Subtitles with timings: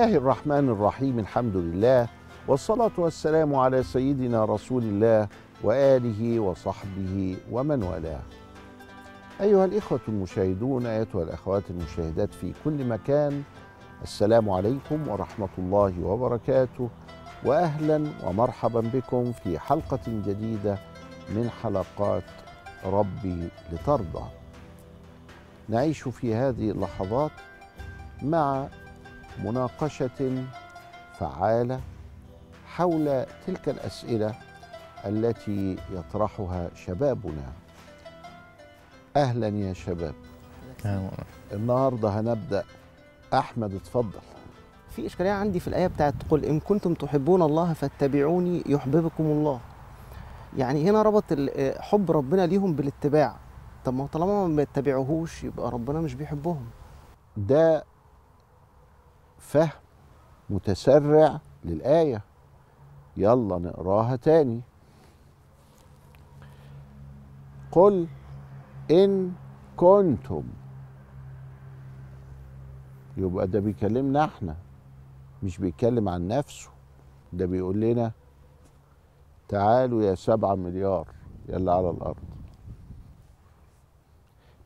[0.00, 2.08] الله الرحمن الرحيم الحمد لله
[2.48, 5.28] والصلاة والسلام على سيدنا رسول الله
[5.62, 8.22] وآله وصحبه ومن والاه.
[9.40, 13.42] أيها الإخوة المشاهدون أيتها الأخوات المشاهدات في كل مكان
[14.02, 16.88] السلام عليكم ورحمة الله وبركاته
[17.44, 20.78] وأهلا ومرحبا بكم في حلقة جديدة
[21.28, 22.24] من حلقات
[22.84, 24.24] ربي لترضى.
[25.68, 27.30] نعيش في هذه اللحظات
[28.22, 28.68] مع
[29.44, 30.44] مناقشة
[31.18, 31.80] فعالة
[32.66, 34.34] حول تلك الأسئلة
[35.06, 37.52] التي يطرحها شبابنا.
[39.16, 40.14] أهلا يا شباب.
[41.52, 42.64] النهاردة هنبدأ.
[43.34, 44.18] أحمد اتفضل.
[44.90, 49.60] في إشكالية عندي في الآية بتاعت قل إن كنتم تحبون الله فاتبعوني يحببكم الله.
[50.56, 53.36] يعني هنا ربط ال- حب ربنا ليهم بالاتباع.
[53.84, 56.64] طب ما هو طالما ما بيتبعوهوش يبقى ربنا مش بيحبهم.
[57.36, 57.84] ده
[59.40, 59.70] فهم
[60.50, 62.22] متسرع للآية.
[63.16, 64.60] يلا نقراها تاني.
[67.72, 68.06] قل
[68.90, 69.32] إن
[69.76, 70.42] كنتم.
[73.16, 74.56] يبقى ده بيكلمنا إحنا
[75.42, 76.70] مش بيتكلم عن نفسه.
[77.32, 78.12] ده بيقول لنا
[79.48, 81.08] تعالوا يا سبعة مليار
[81.48, 82.24] يلا على الأرض.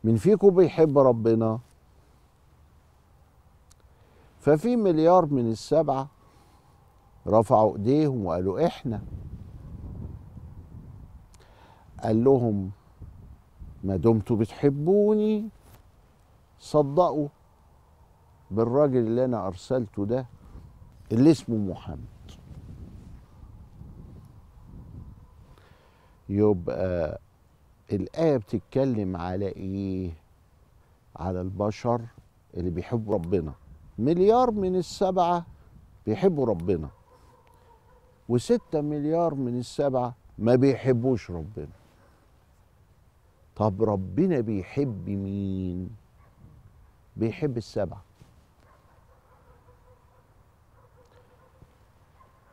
[0.05, 1.59] من فيكم بيحب ربنا؟
[4.45, 6.09] ففي مليار من السبعة
[7.27, 9.03] رفعوا ايديهم وقالوا إحنا.
[12.03, 12.71] قال لهم
[13.85, 15.49] ما دمتوا بتحبوني؟
[16.59, 17.29] صدقوا
[18.51, 20.27] بالراجل اللي أنا أرسلته ده
[21.13, 21.99] اللي اسمه محمد.
[26.29, 27.21] يبقى
[27.93, 30.13] الآية بتتكلم على إيه؟
[31.17, 32.01] على البشر
[32.55, 33.53] اللي بيحبوا ربنا.
[33.99, 35.47] مليار من السبعة
[36.07, 36.89] بيحبوا ربنا
[38.29, 41.69] وستة مليار من السبعة ما بيحبوش ربنا.
[43.57, 45.91] طب ربنا بيحب مين؟
[47.17, 48.03] بيحب السبعة.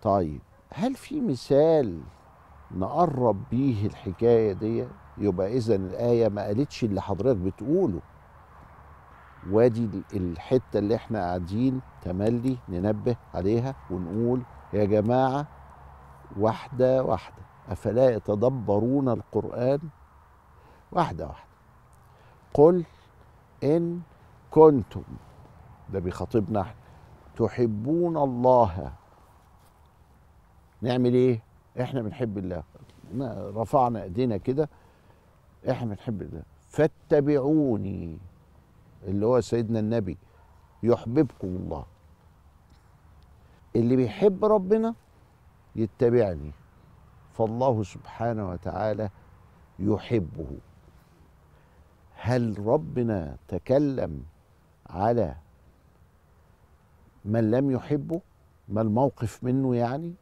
[0.01, 0.41] طيب
[0.73, 2.01] هل في مثال
[2.71, 4.87] نقرب بيه الحكاية دي؟
[5.17, 8.01] يبقى إذا الآية ما قالتش اللي حضرتك بتقوله.
[9.49, 14.41] وادي الحتة اللي إحنا قاعدين تملي ننبه عليها ونقول
[14.73, 15.47] يا جماعة
[16.37, 17.43] واحدة واحدة.
[17.69, 19.79] أفلا يتدبرون القرآن؟
[20.91, 21.51] واحدة واحدة.
[22.53, 22.83] قل
[23.63, 24.01] إن
[24.51, 25.03] كنتم
[25.93, 26.75] ده بيخاطبنا إحنا
[27.35, 28.91] تحبون الله.
[30.81, 31.43] نعمل إيه؟
[31.81, 32.63] إحنا بنحب الله.
[33.55, 34.69] رفعنا إيدينا كده
[35.69, 36.43] إحنا بنحب الله.
[36.69, 38.19] فاتبعوني.
[39.03, 40.17] اللي هو سيدنا النبي
[40.83, 41.85] يحببكم الله.
[43.75, 44.95] اللي بيحب ربنا
[45.75, 46.51] يتبعني.
[47.33, 49.09] فالله سبحانه وتعالى
[49.79, 50.57] يحبه.
[52.15, 54.23] هل ربنا تكلم
[54.89, 55.35] على
[57.25, 58.21] من لم يحبه؟
[58.69, 60.13] ما الموقف منه يعني؟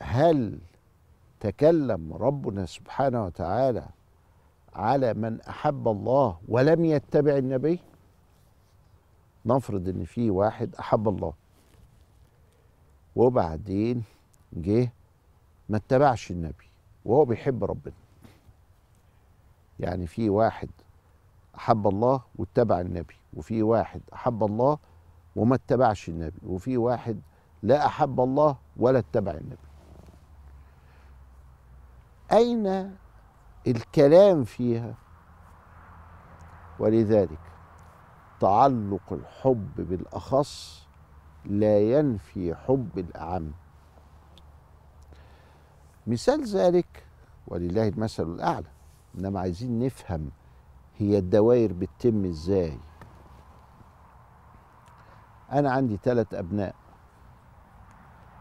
[0.00, 0.58] هل
[1.40, 3.86] تكلم ربنا سبحانه وتعالى
[4.76, 7.80] على من أحب الله ولم يتبع النبي؟
[9.46, 11.32] نفرض إن في واحد أحب الله.
[13.16, 14.04] وبعدين
[14.52, 14.92] جه
[15.68, 16.70] ما اتبعش النبي
[17.04, 17.94] وهو بيحب ربنا.
[19.80, 20.68] يعني في واحد
[21.56, 24.78] أحب الله واتبع النبي وفي واحد أحب الله
[25.36, 27.20] وما اتبعش النبي وفي واحد
[27.62, 29.66] لا أحب الله ولا اتبع النبي.
[32.32, 32.96] أين
[33.66, 34.94] الكلام فيها.
[36.78, 37.38] ولذلك
[38.40, 40.86] تعلق الحب بالأخص
[41.44, 43.52] لا ينفي حب الأعم.
[46.06, 47.06] مثال ذلك
[47.46, 48.66] ولله المثل الأعلى
[49.18, 50.30] إنما عايزين نفهم
[50.98, 52.78] هي الدوائر بتتم إزاي.
[55.52, 56.74] أنا عندي ثلاث أبناء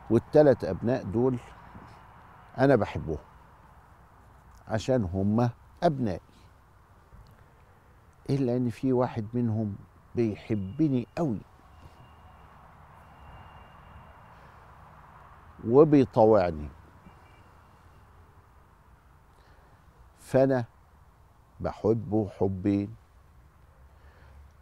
[0.10, 1.38] والثلاث أبناء دول
[2.57, 3.18] أنا بحبهم.
[4.68, 5.50] عشان هم
[5.84, 6.20] أبنائي.
[8.30, 9.76] إلا إن في واحد منهم
[10.16, 11.40] بيحبني قوي.
[15.68, 16.68] وبيطوعني.
[20.20, 20.66] فأنا
[21.60, 22.96] بحبه حبين.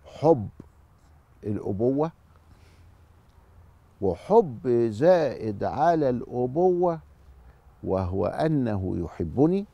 [0.05, 0.49] حب
[1.43, 2.11] الأبوة.
[4.01, 6.99] وحب زائد على الأبوة.
[7.83, 9.65] وهو أنه يحبني.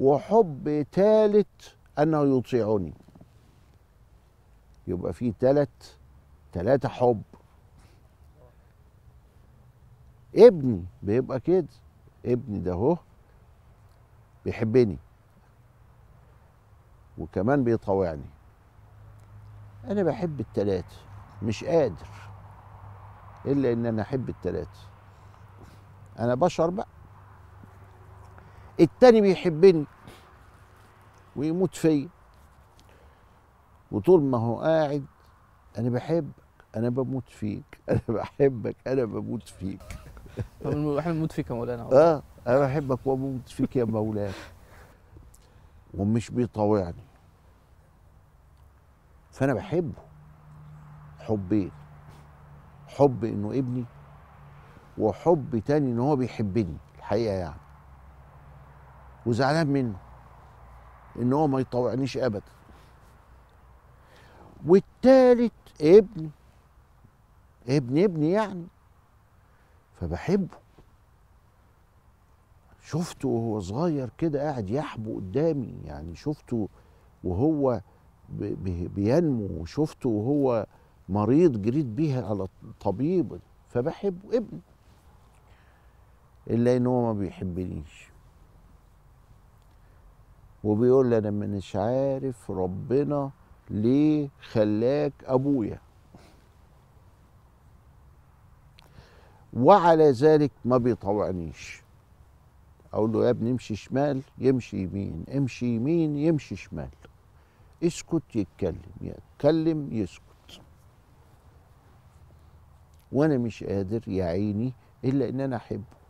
[0.00, 1.46] وحب ثالث
[1.98, 2.94] أنه يطيعني.
[4.86, 5.68] يبقى في ثلاث
[6.52, 7.22] تلاتة حب.
[10.36, 11.66] ابني بيبقى كده.
[12.26, 12.96] ابني ده هو
[14.44, 14.98] بيحبني.
[17.18, 18.24] وكمان بيطاوعني
[19.84, 20.96] أنا بحب التلاتة
[21.42, 22.08] مش قادر
[23.46, 24.80] إلا إن أنا أحب التلاتة.
[26.18, 26.88] أنا بشر بقى.
[28.80, 29.84] التاني بيحبني
[31.36, 32.08] ويموت فيا.
[33.92, 35.06] وطول ما هو قاعد
[35.78, 36.32] أنا بحبك
[36.76, 39.82] أنا بموت فيك أنا بحبك أنا بموت فيك.
[40.66, 41.82] إحنا بنموت فيك يا مولانا.
[41.82, 44.30] آه أنا بحبك وبموت فيك يا مولاي
[45.94, 47.02] ومش بيطاوعني.
[49.30, 50.02] فأنا بحبه.
[51.18, 51.70] حبين.
[52.86, 53.84] حب إنه ابني
[54.98, 57.60] وحب تاني إن هو بيحبني الحقيقة يعني.
[59.26, 59.96] وزعلان منه
[61.16, 62.42] إن هو ما يطوعنيش ابدا.
[64.66, 66.30] والتالت ابني
[67.68, 68.66] ابن ابني يعني
[70.00, 70.58] فبحبه.
[72.82, 76.68] شفته وهو صغير كده قاعد يحبو قدامي يعني شفته
[77.24, 77.80] وهو
[78.94, 80.66] بينمو وشفته وهو
[81.08, 84.36] مريض جريت بيه على الطبيب فبحبه.
[84.36, 84.60] ابني
[86.50, 88.09] إلا إن هو ما بيحبنيش.
[90.64, 93.30] وبيقول لي أنا مش عارف ربنا
[93.70, 95.78] ليه خلاك أبويا.
[99.52, 101.82] وعلى ذلك ما بيطوعنيش.
[102.92, 106.90] أقول له يا ابني امشي شمال يمشي يمين امشي يمين يمشي شمال.
[107.82, 110.60] اسكت يتكلم يتكلم يسكت.
[113.12, 114.72] وأنا مش قادر يا عيني
[115.04, 116.00] إلا إن أنا أحبه.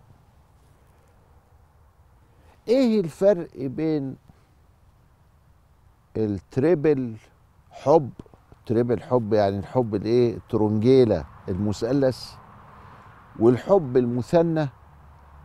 [2.69, 4.17] إيه الفرق بين
[6.17, 7.17] ال triple
[7.71, 8.11] حب.
[8.67, 12.35] triple حب يعني الحب الإيه؟ ال triangle المثلث
[13.39, 14.69] والحب المثنى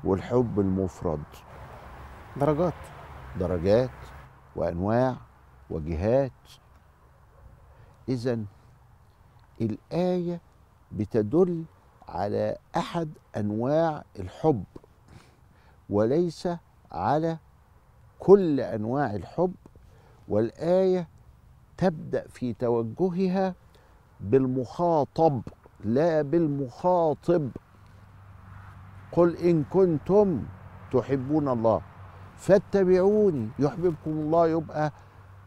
[0.04, 1.24] والحب المفرد.
[2.38, 2.74] درجات.
[3.40, 3.90] درجات
[4.56, 5.16] وأنواع
[5.70, 6.32] وجهات.
[8.10, 8.40] اذا
[9.62, 10.42] الآية
[10.92, 11.64] بتدل
[12.10, 14.64] على أحد أنواع الحب
[15.90, 16.48] وليس
[16.92, 17.38] على
[18.20, 19.54] كل أنواع الحب
[20.28, 21.08] والآية
[21.78, 23.56] تبدأ في توجهها
[24.20, 25.42] بالمخاطب
[25.84, 27.50] لا بالمخاطب.
[29.12, 30.44] قل إن كنتم
[30.92, 31.82] تحبون الله
[32.36, 34.92] فاتبعوني يحببكم الله يبقى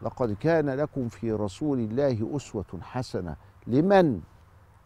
[0.01, 3.35] لقد كان لكم في رسول الله أسوة حسنة.
[3.67, 4.21] لمن؟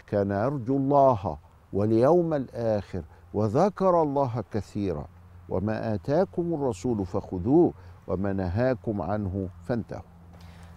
[0.08, 1.38] كان يرجو الله
[1.74, 3.04] واليوم الآخر
[3.34, 5.06] وذكر الله كثيرا.
[5.50, 7.74] وما آتاكم الرسول فخذوه
[8.08, 10.02] وما نهاكم عنه فانتهوا.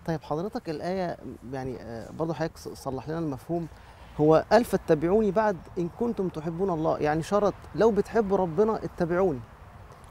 [0.07, 1.17] طيب حضرتك الآية
[1.53, 3.67] يعني آه، برضه حضرتك صلح لنا المفهوم.
[4.21, 6.99] هو قال فاتبعوني بعد إن كنتم تحبون الله.
[6.99, 9.41] يعني شرط لو بتحبوا ربنا اتبعوني.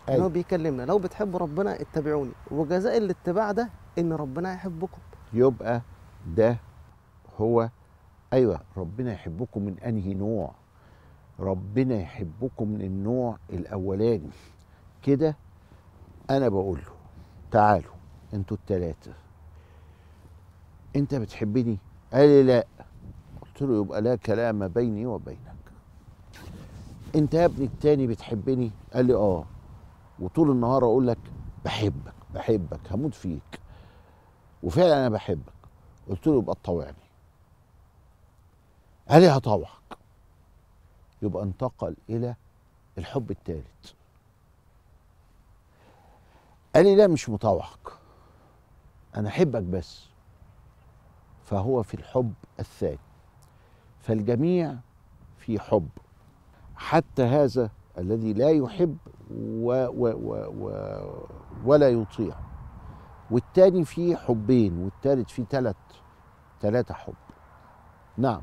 [0.08, 0.34] يعني هو أيوة.
[0.34, 2.32] بيكلمنا لو بتحبوا ربنا اتبعوني.
[2.52, 3.70] وجزاء الاتباع ده
[4.00, 4.98] إن ربنا يحبكم.
[5.34, 5.82] يبقى
[6.28, 6.58] ده
[7.42, 7.70] هو
[8.34, 10.52] أيوه ربنا يحبكم من أنهي نوع؟
[11.40, 14.30] ربنا يحبكم من النوع الأولاني.
[15.04, 15.36] كده
[16.30, 16.95] أنا بقول له
[17.52, 17.94] تعالوا
[18.34, 19.14] أنتوا التلاتة.
[20.96, 21.78] انت بتحبني؟
[22.14, 22.68] قال لي لا.
[23.42, 25.56] قلت له يبقى لا كلام بيني وبينك.
[27.16, 29.46] انت يا ابني التاني بتحبني؟ قال لي آه.
[30.20, 31.18] وطول النهار أقول لك
[31.66, 33.60] بحبك بحبك هموت فيك.
[34.64, 35.54] وفعلا أنا بحبك.
[36.10, 37.06] قلت له يبقى تطوعني.
[39.10, 39.98] قال لي هطوعك.
[41.22, 42.36] يبقى انتقل إلى
[42.98, 43.92] الحب الثالث
[46.76, 47.88] قال لي لا مش مطوعك
[49.16, 50.06] أنا أحبك بس.
[51.46, 53.00] فهو في الحب الثاني.
[54.00, 54.76] فالجميع
[55.38, 55.90] في حب.
[56.76, 58.98] حتى هذا الذي لا يحب
[59.32, 61.28] و و و و
[61.66, 62.36] ولا يطيع.
[63.32, 65.78] والتاني فيه حبين والتالت فيه تلت
[66.60, 67.14] تلاتة حب.
[68.18, 68.42] نعم.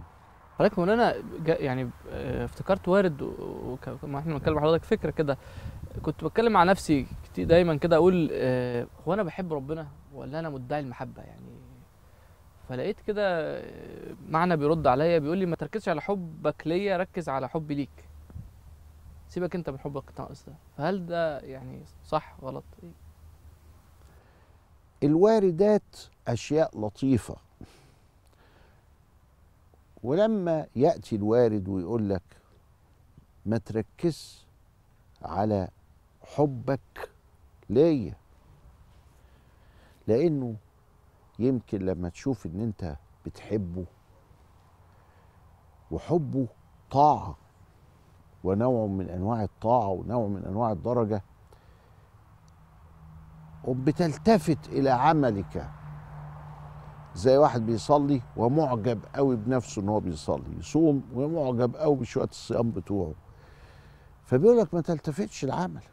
[0.58, 1.14] حضرتك مولانا
[1.46, 3.22] يعني آه، افتكرت وارد
[4.02, 5.38] وما إحنا بنتكلم حضرتك فكرة كده.
[6.02, 10.50] كنت بتكلم مع نفسي كتير دايما كده أقول آه، هو أنا بحب ربنا ولا أنا
[10.50, 11.52] مدعي المحبة؟ يعني
[12.68, 13.22] فلقيت كده
[13.58, 18.08] آه، معنى بيرد عليا بيقول لي ما تركزش على حبك ليا ركز على حبي ليك.
[19.28, 20.54] سيبك أنت من حبك ناقص ده.
[20.76, 22.90] فهل ده يعني صح غلط؟ إيه؟
[25.02, 25.96] الواردات
[26.28, 27.36] أشياء لطيفة.
[30.02, 32.22] ولما يأتي الوارد ويقول لك
[33.46, 34.46] ما تركز
[35.22, 35.68] على
[36.36, 37.10] حبك
[37.70, 38.14] ليا.
[40.06, 40.56] لأنه
[41.38, 42.96] يمكن لما تشوف إن أنت
[43.26, 43.84] بتحبه
[45.90, 46.46] وحبه
[46.90, 47.36] طاعة
[48.44, 51.22] ونوع من أنواع الطاعة ونوع من أنواع الدرجة
[53.64, 55.70] وبتلتفت إلى عملك.
[57.14, 63.14] زي واحد بيصلي ومعجب قوي بنفسه إن هو بيصلي يصوم ومعجب قوي بشوية الصيام بتوعه.
[64.24, 65.91] فبيقول لك ما تلتفتش لعملك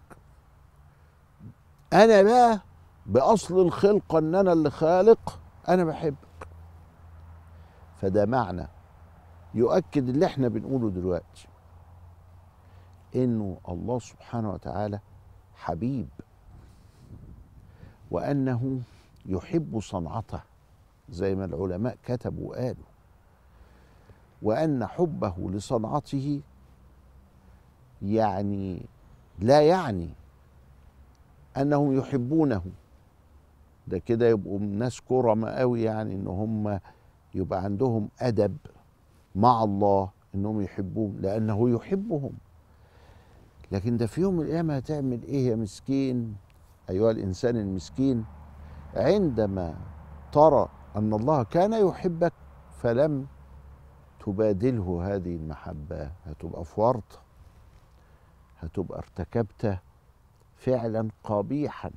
[1.93, 2.61] أنا بقى
[3.05, 6.47] بأصل الخلقه أن أنا اللي خالق أنا بحبك
[8.01, 8.67] فده معنى
[9.53, 11.47] يؤكد اللي إحنا بنقوله دلوقتي.
[13.15, 14.99] إنه الله سبحانه وتعالى
[15.55, 16.07] حبيب.
[18.11, 18.81] وأنه
[19.25, 20.41] يحب صنعته
[21.09, 22.83] زي ما العلماء كتبوا وقالوا.
[24.41, 26.41] وأن حبه لصنعته
[28.01, 28.85] يعني
[29.39, 30.09] لا يعني
[31.59, 32.61] أنهم يحبونه.
[33.87, 36.79] ده كده يبقوا ناس كرمة قوي يعني إن هم
[37.35, 38.57] يبقى عندهم أدب
[39.35, 42.31] مع الله إنهم يحبوه لأنه يحبهم.
[43.71, 46.35] لكن ده في يوم من الأيام هتعمل إيه يا مسكين؟
[46.89, 48.25] أيها الإنسان المسكين
[48.95, 49.75] عندما
[50.31, 52.33] ترى أن الله كان يحبك
[52.81, 53.27] فلم
[54.25, 57.19] تبادله هذه المحبة هتبقى في ورطه
[58.59, 59.77] هتبقى ارتكبت
[60.59, 61.91] فعلا قبيحا.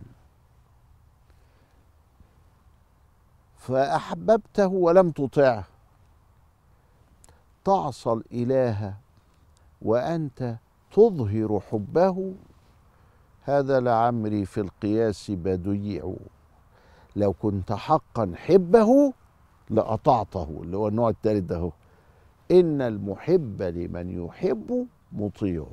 [3.57, 5.64] فأحببته ولم تطعه.
[7.64, 8.95] تعصى الإله
[9.83, 10.57] وأنت
[10.92, 12.35] تظهر حبه.
[13.42, 16.14] هذا لعمري في القياس بديع.
[17.16, 19.12] لو كنت حقا حبه
[19.71, 20.61] لأطعته.
[20.62, 21.73] اللي هو النوع الثالث ده
[22.50, 25.66] إن المحب لمن يحب مطيع.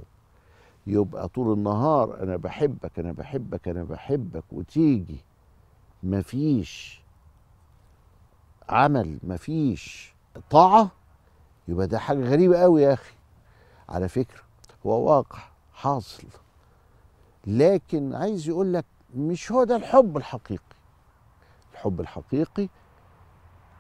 [0.90, 5.18] يبقى طول النهار أنا بحبك أنا بحبك أنا بحبك وتيجي.
[6.04, 7.02] مفيش
[8.70, 10.14] عمل مفيش
[10.50, 10.92] طاعة.
[11.68, 13.14] يبقى ده حاجة غريبة قوي يا أخي.
[13.90, 14.42] على فكرة
[14.86, 15.40] هو واقع
[15.74, 16.28] حاصل.
[17.48, 20.76] لكن عايز يقول لك مش هو ده الحب الحقيقي.
[21.74, 22.70] الحب الحقيقي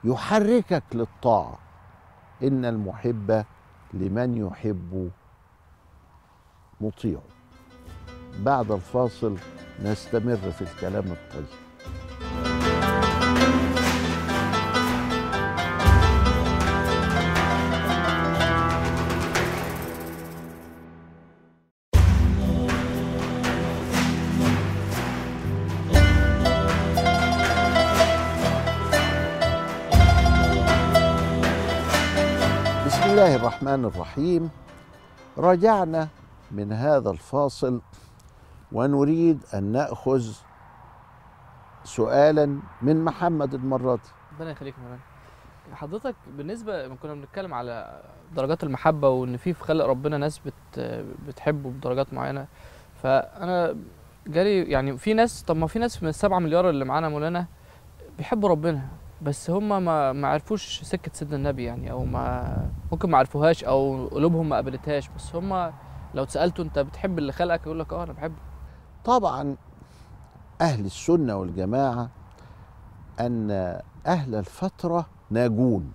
[0.03, 1.59] يحركك للطاعة.
[2.43, 3.45] إن المحب
[3.93, 5.11] لمن يحب
[6.81, 7.19] مطيع.
[8.39, 9.35] بعد الفاصل
[9.83, 11.45] نستمر في الكلام الطيب.
[32.85, 34.49] بسم الله الرحمن الرحيم.
[35.37, 36.07] رجعنا
[36.51, 37.81] من هذا الفاصل
[38.71, 40.23] ونريد أن نأخذ
[41.83, 44.01] سؤالا من محمد المره دي
[44.35, 44.75] ربنا يخليك
[45.69, 48.01] يا حضرتك بالنسبة لما كنا بنتكلم على
[48.35, 50.79] درجات المحبة وإن في في خلق ربنا ناس بت
[51.27, 52.47] بتحبه بدرجات معينة.
[53.03, 53.75] فأنا
[54.27, 57.45] جالي يعني في ناس طب ما في ناس من السبعة مليار اللي معانا مولانا
[58.17, 58.87] بيحبوا ربنا
[59.21, 62.55] بس هم ما ما عرفوش سكة سيدنا النبي يعني أو ما
[62.91, 65.71] ممكن ما عرفوهاش أو قلوبهم ما قبلتهاش بس هم
[66.13, 68.35] لو اتسألته انت بتحب اللي خلقك يقول لك آه أنا بحبه.
[69.05, 69.57] طبعا
[70.61, 72.09] أهل السنة والجماعة
[73.19, 73.51] أن
[74.05, 75.91] أهل الفترة ناجون.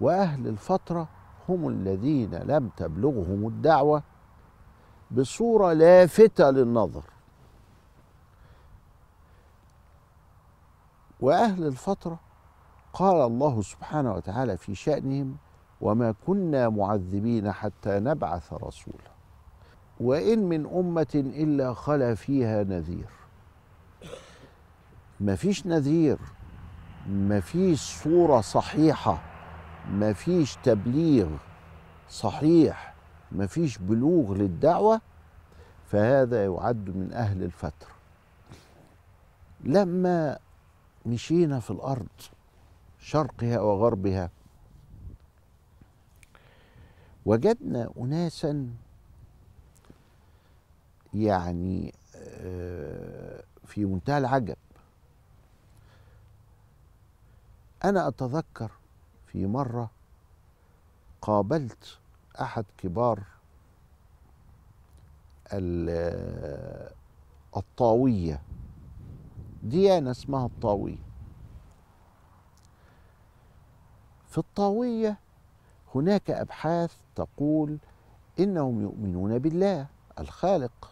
[0.00, 1.08] وأهل الفترة
[1.48, 4.02] هم الذين لم تبلغهم الدعوة
[5.10, 7.04] بصورة لافتة للنظر.
[11.20, 12.18] وأهل الفترة
[12.92, 15.36] قال الله سبحانه وتعالى في شأنهم
[15.80, 19.10] وما كنا معذبين حتى نبعث رسولا.
[20.00, 23.08] وإن من أمة إلا خلا فيها نذير.
[25.20, 26.18] مفيش نذير
[27.08, 29.22] مفيش صورة صحيحة
[29.90, 31.28] مفيش تبليغ
[32.10, 32.94] صحيح
[33.32, 35.00] مفيش بلوغ للدعوة
[35.86, 37.90] فهذا يعد من أهل الفترة
[39.64, 40.38] لما
[41.06, 42.06] مشينا في الأرض
[42.98, 44.30] شرقها وغربها
[47.26, 48.70] وجدنا اناسا
[51.14, 54.56] يعني آه، في منتهى العجب.
[57.84, 58.70] أنا أتذكر
[59.26, 59.90] في مرة
[61.22, 61.98] قابلت
[62.40, 63.22] أحد كبار
[65.52, 66.90] ال-
[67.56, 68.42] الطاوية.
[69.62, 70.98] ديانة اسمها الطاوية.
[74.28, 75.16] في الطاوية
[75.94, 77.78] هناك أبحاث تقول
[78.40, 79.86] إنهم يؤمنون بالله
[80.18, 80.90] الخالق.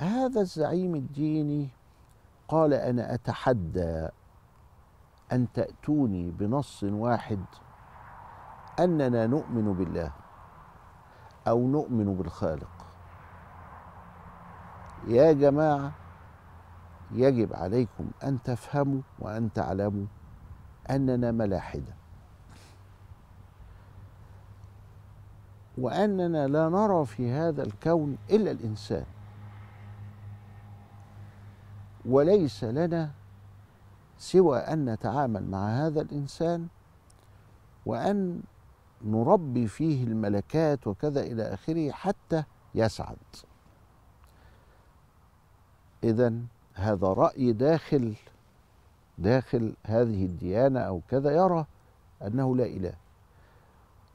[0.00, 1.68] هذا الزعيم الديني
[2.48, 4.08] قال أنا أتحدى
[5.32, 7.44] أن تأتوني بنص واحد
[8.78, 10.12] أننا نؤمن بالله
[11.48, 12.86] أو نؤمن بالخالق.
[15.06, 15.92] يا جماعة
[17.12, 20.06] يجب عليكم أن تفهموا وأن تعلموا
[20.90, 22.05] أننا ملاحدة.
[25.78, 29.04] وأننا لا نرى في هذا الكون إلا الإنسان.
[32.04, 33.10] وليس لنا
[34.18, 36.66] سوى أن نتعامل مع هذا الإنسان
[37.86, 38.40] وأن
[39.04, 43.16] نربي فيه الملكات وكذا إلى آخره حتى يسعد.
[46.04, 46.34] اذا
[46.74, 48.14] هذا رأي داخل
[49.18, 51.66] داخل هذه الديانة أو كذا يرى
[52.22, 52.94] أنه لا إله.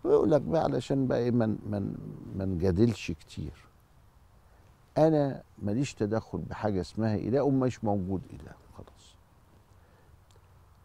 [0.03, 1.95] ويقول لك بقى علشان بقى إيه من من
[2.35, 3.53] ما نجادلش كتير.
[4.97, 9.15] أنا ماليش تدخل بحاجة اسمها إله ومش موجود إله خلاص.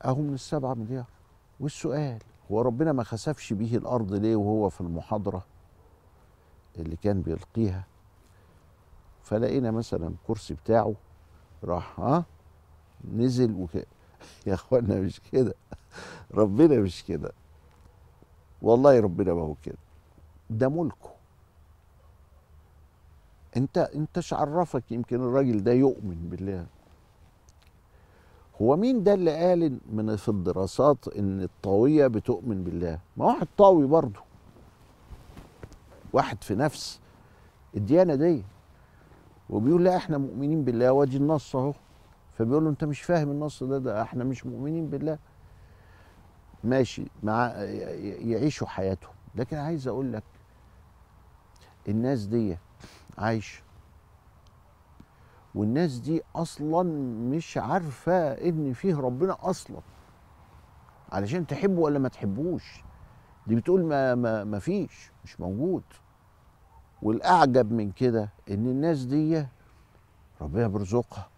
[0.05, 1.07] أهو من السبعة مليار.
[1.61, 2.19] والسؤال
[2.51, 5.47] هو ربنا ما خسفش به الأرض ليه وهو في المحاضرة
[6.79, 7.87] اللي كان بيلقيها؟
[9.23, 10.95] فلقينا مثلا الكرسي بتاعه
[11.65, 12.25] راح ها؟
[13.13, 13.71] نزل وك...
[14.47, 15.55] يا إخوانا مش كده.
[16.35, 17.33] ربنا مش كده.
[18.63, 19.77] والله ربنا ما هو كده.
[20.51, 21.11] ده ملكه.
[23.57, 26.67] انت انتش عرفك يمكن الراجل ده يؤمن بالله؟
[28.63, 33.87] هو مين ده اللي قال من في الدراسات إن الطاوية بتؤمن بالله؟ ما واحد طاوي
[33.87, 34.21] برضه.
[36.13, 37.01] واحد في نفس
[37.77, 38.43] الديانة دي.
[39.51, 41.73] وبيقول لا إحنا مؤمنين بالله وادي النص أهو.
[42.39, 45.19] فبيقول له أنت مش فاهم النص ده ده إحنا مش مؤمنين بالله.
[46.65, 47.47] ماشي مع
[48.21, 49.13] يعيشوا حياتهم.
[49.35, 50.23] لكن عايز أقول لك
[51.89, 52.59] الناس دي
[53.19, 53.63] عايشه
[55.55, 56.83] والناس دي أصلا
[57.31, 59.81] مش عارفة إن فيه ربنا أصلا.
[61.13, 62.83] علشان تحبه ولا ما تحبوش.
[63.47, 65.83] دي بتقول ما ما ما فيش مش موجود.
[67.03, 69.47] والأعجب من كده إن الناس دي
[70.41, 71.29] ربنا بيرزقها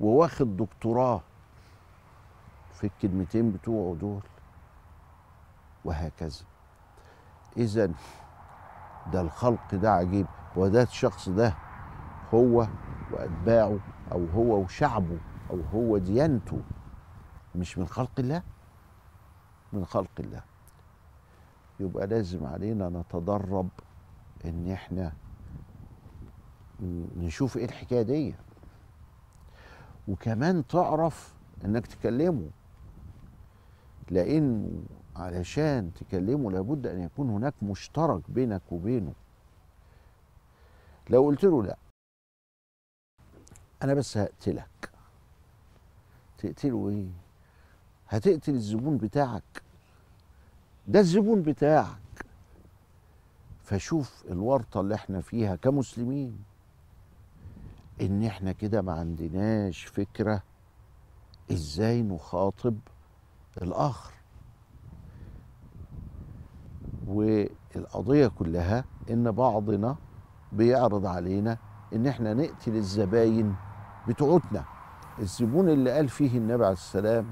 [0.00, 1.22] وواخد دكتوراه.
[2.80, 4.22] في الكلمتين بتوعه دول
[5.84, 6.44] وهكذا.
[7.56, 7.90] اذا
[9.12, 11.54] ده الخلق ده عجيب وده الشخص ده
[12.34, 12.66] هو
[13.12, 13.78] وأتباعه
[14.12, 15.18] أو هو وشعبه
[15.50, 16.60] أو هو ديانته.
[17.54, 18.42] مش من خلق الله؟
[19.72, 20.42] من خلق الله.
[21.80, 23.68] يبقى لازم علينا نتدرب
[24.44, 25.12] إن إحنا
[27.16, 28.34] نشوف إيه الحكاية دي.
[30.08, 32.50] وكمان تعرف إنك تكلمه.
[34.10, 34.82] لأنه
[35.16, 39.12] علشان تكلمه لابد أن يكون هناك مشترك بينك وبينه.
[41.10, 41.76] لو قلت له لا
[43.82, 44.90] أنا بس هقتلك.
[46.38, 47.08] تقتله إيه؟
[48.08, 49.62] هتقتل الزبون بتاعك.
[50.88, 52.26] ده الزبون بتاعك.
[53.62, 56.44] فشوف الورطة اللي إحنا فيها كمسلمين.
[58.00, 60.42] إن إحنا كده ما عندناش فكرة
[61.52, 62.78] إزاي نخاطب
[63.62, 64.12] الآخر.
[67.08, 69.96] والقضية كلها إن بعضنا
[70.52, 71.56] بيعرض علينا
[71.94, 73.54] إن إحنا نقتل الزباين
[74.08, 74.64] بتوعتنا
[75.18, 77.26] الزبون اللي قال فيه النبي عليه السلام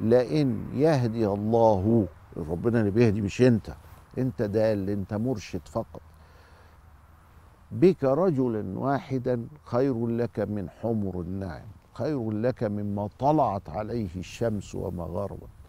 [0.00, 2.06] لئن يهدي الله
[2.36, 3.74] ربنا اللي بيهدي مش أنت.
[4.18, 6.00] أنت دال أنت مرشد فقط.
[7.72, 15.04] بك رجلا واحدا خير لك من حمر النعم خير لك مما طلعت عليه الشمس وما
[15.04, 15.59] غربت.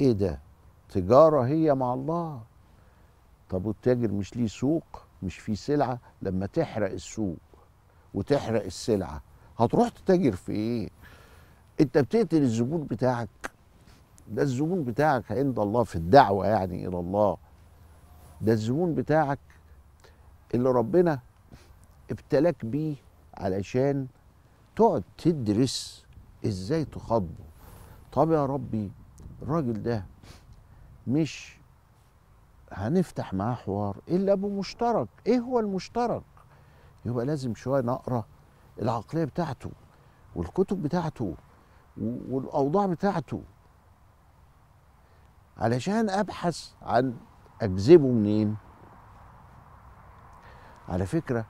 [0.00, 0.38] إيه ده؟
[0.88, 2.40] تجارة هي مع الله.
[3.50, 4.84] طب والتاجر مش ليه سوق؟
[5.22, 7.36] مش فيه سلعة؟ لما تحرق السوق
[8.14, 9.22] وتحرق السلعة
[9.58, 10.88] هتروح تتاجر في إيه؟
[11.80, 13.28] انت بتقتل الزبون بتاعك.
[14.28, 17.36] ده الزبون بتاعك عند الله في الدعوة يعني إلى الله.
[18.40, 19.38] ده الزبون بتاعك
[20.54, 21.18] اللي ربنا
[22.10, 22.94] ابتلاك بيه
[23.34, 24.06] علشان
[24.76, 26.04] تقعد تدرس
[26.46, 27.44] إزاي تخاطبه.
[28.12, 28.90] طب يا ربي
[29.44, 30.04] الراجل ده
[31.06, 31.58] مش
[32.72, 35.08] هنفتح معاه حوار إلا بمشترك.
[35.26, 36.22] إيه هو المشترك؟
[37.04, 38.24] يبقى لازم شوية نقرأ
[38.82, 39.70] العقلية بتاعته
[40.36, 41.34] والكتب بتاعته
[42.28, 43.42] والأوضاع بتاعته
[45.58, 47.16] علشان أبحث عن
[47.62, 48.56] أجذبه منين.
[50.88, 51.46] على فكرة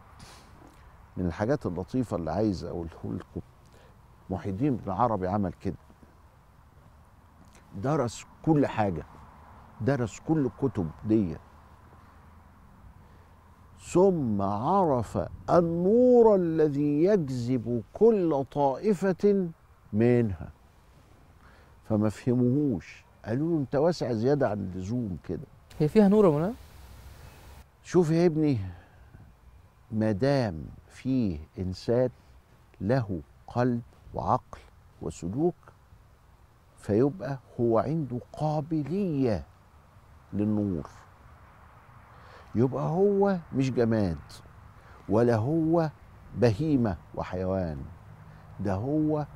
[1.17, 3.41] من الحاجات اللطيفة اللي عايز أقوله لكم
[4.31, 5.77] محي الدين بن عربي عمل كده.
[7.83, 9.05] درس كل حاجة.
[9.81, 11.37] درس كل الكتب دي.
[13.81, 15.19] ثم عرف
[15.51, 19.49] النور الذي يجذب كل طائفة
[19.93, 20.49] منها.
[21.89, 25.47] فما فهموهوش قالوا له انت واسع زيادة عن اللزوم كده.
[25.79, 26.55] هي فيها نور يا مولانا
[27.85, 28.59] شوف يا ابني
[29.93, 32.11] ما دام فيه إنسان
[32.81, 33.83] له قلب
[34.15, 34.59] وعقل
[35.03, 35.55] وسلوك
[36.85, 39.45] فيبقى هو عنده قابلية
[40.33, 40.87] للنور.
[42.55, 44.19] يبقى هو مش جماد
[45.09, 45.91] ولا هو
[46.37, 47.79] بهيمة وحيوان
[48.61, 49.27] ده هو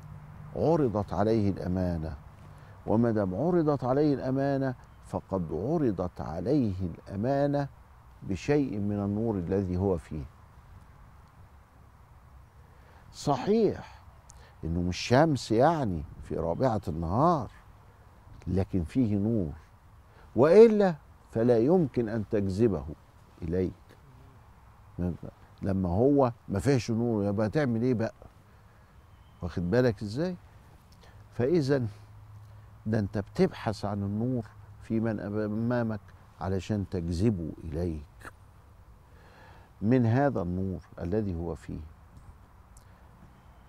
[0.56, 2.16] عرضت عليه الأمانة.
[2.86, 4.74] وما دام عرضت عليه الأمانة
[5.06, 7.68] فقد عرضت عليه الأمانة
[8.22, 10.24] بشيء من النور الذي هو فيه.
[13.12, 13.97] صحيح
[14.64, 17.50] انه مش شمس يعني في رابعة النهار
[18.46, 19.52] لكن فيه نور.
[20.36, 20.94] وإلا
[21.30, 22.84] فلا يمكن أن تجذبه
[23.42, 23.72] إليك.
[25.62, 28.14] لما هو ما فيهش نور يبقى تعمل إيه بقى؟
[29.42, 30.36] واخد بالك إزاي؟
[31.32, 31.86] فإذا
[32.86, 34.44] ده أنت بتبحث عن النور
[34.82, 36.00] في من أمامك
[36.40, 38.32] علشان تجذبه إليك.
[39.82, 41.80] من هذا النور الذي هو فيه.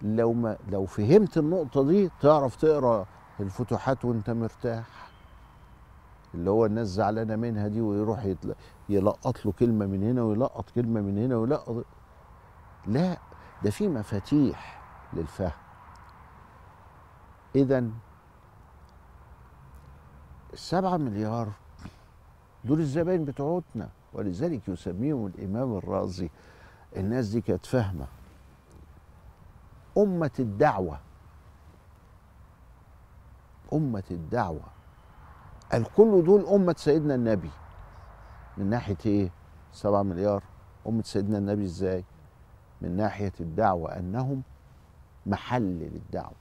[0.01, 3.05] لو ما لو فهمت النقطة دي تعرف تقرأ
[3.39, 5.09] الفتوحات وانت مرتاح.
[6.33, 8.35] اللي هو الناس زعلانة منها دي ويروح.
[8.89, 11.85] يلقط له كلمة من هنا ويلقط كلمة من هنا ويلقط.
[12.87, 13.17] لا
[13.63, 14.81] ده في مفاتيح
[15.13, 15.51] للفهم.
[17.55, 17.89] إذا
[20.53, 21.51] السبعة مليار
[22.65, 26.29] دول الزباين بتوعتنا ولذلك يسميهم الإمام الرازي.
[26.97, 28.07] الناس دي كانت فاهمة.
[29.99, 30.99] أمة الدعوة.
[33.73, 34.63] أمة الدعوة.
[35.73, 37.51] الكل دول أمة سيدنا النبي.
[38.57, 39.31] من ناحية إيه؟
[39.71, 40.43] سبعة مليار.
[40.87, 42.03] أمة سيدنا النبي إزاي؟
[42.81, 44.43] من ناحية الدعوة أنهم
[45.25, 46.35] محل للدعوة.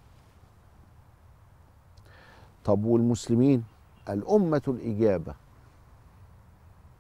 [2.64, 3.64] طب والمسلمين؟
[4.08, 5.34] الأمة الإجابة.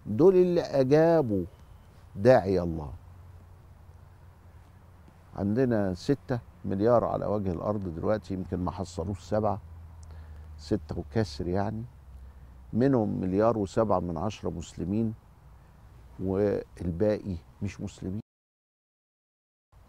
[0.06, 1.44] دول اللي أجابوا
[2.16, 2.92] داعي الله.
[5.36, 9.60] عندنا ستة مليار على وجه الأرض دلوقتي يمكن ما حصلوش سبعة
[10.58, 11.84] ستة وكسر يعني.
[12.72, 15.14] منهم مليار وسبعة من عشرة مسلمين
[16.20, 18.20] والباقي مش مسلمين.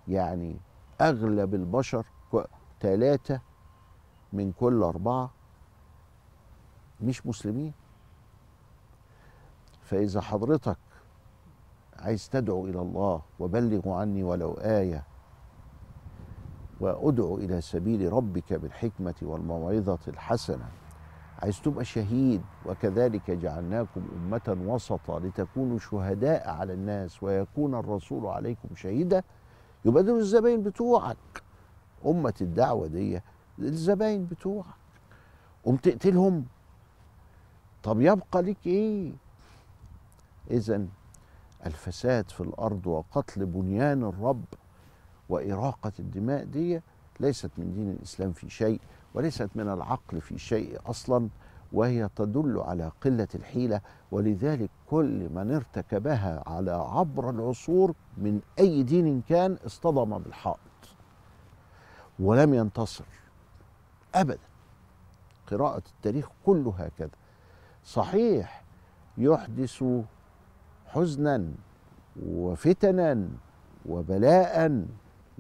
[0.07, 0.59] يعني
[1.01, 2.05] أغلب البشر
[2.79, 3.41] ثلاثة
[4.33, 5.31] من كل أربعة
[7.01, 7.73] مش مسلمين.
[9.81, 10.77] فإذا حضرتك
[11.93, 15.03] عايز تدعو إلى الله وبلغوا عني ولو آية
[16.79, 20.67] وأدعو إلى سبيل ربك بالحكمة والموعظة الحسنة.
[21.41, 29.23] عايز تبقى شهيد وكذلك جعلناكم أمة وسطا لتكونوا شهداء على الناس ويكون الرسول عليكم شهيدا.
[29.85, 31.43] يبقى دول الزباين بتوعك.
[32.05, 33.21] أمة الدعوة دي
[33.59, 34.65] الزباين بتوعك.
[35.63, 36.45] قوم تقتلهم.
[37.83, 39.13] طب يبقى لك إيه؟
[40.51, 40.85] اذا
[41.65, 44.43] الفساد في الأرض وقتل بنيان الرب
[45.29, 46.81] وإراقة الدماء دي
[47.19, 48.81] ليست من دين الإسلام في شيء
[49.13, 51.29] وليست من العقل في شيء أصلا
[51.73, 53.81] وهي تدل على قلة الحيلة.
[54.11, 60.59] ولذلك كل من ارتكبها على عبر العصور من أي دين كان اصطدم بالحائط.
[62.19, 63.05] ولم ينتصر.
[64.15, 64.39] ابدا.
[65.47, 67.09] قراءة التاريخ كله هكذا.
[67.85, 68.63] صحيح
[69.17, 69.83] يحدث
[70.87, 71.51] حزنا
[72.25, 73.27] وفتنا
[73.85, 74.85] وبلاء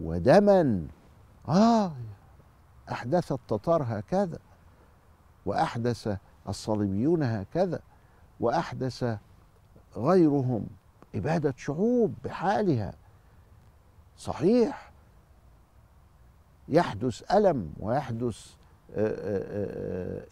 [0.01, 0.87] ودما.
[1.49, 1.91] آه
[2.91, 4.39] أحدث التتار هكذا
[5.45, 6.17] وأحدث
[6.49, 7.79] الصليبيون هكذا
[8.39, 9.17] وأحدث
[9.97, 10.67] غيرهم
[11.15, 12.93] اباده شعوب بحالها.
[14.17, 14.91] صحيح
[16.67, 18.55] يحدث ألم ويحدث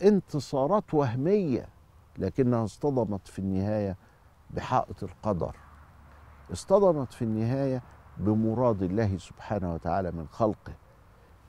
[0.04, 1.70] انتصارات وهمية
[2.18, 3.98] لكنها اصطدمت في النهاية
[4.50, 5.56] بحائط القدر.
[6.52, 7.82] اصطدمت في النهاية
[8.20, 10.74] بمراد الله سبحانه وتعالى من خلقه.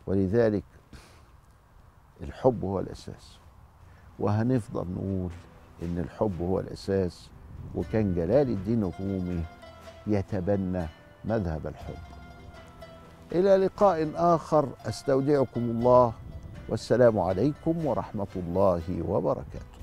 [0.06, 0.64] ولذلك
[2.22, 3.38] الحب هو الأساس.
[4.18, 5.30] وهنفضل نقول
[5.82, 7.30] إن الحب هو الأساس
[7.74, 9.44] وكان جلال الدين الرومي
[10.06, 10.86] يتبنى
[11.24, 12.02] مذهب الحب.
[13.32, 16.12] إلى لقاء آخر أستودعكم الله
[16.68, 19.77] والسلام عليكم ورحمة الله وبركاته.